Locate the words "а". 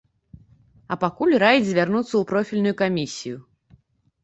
0.95-0.97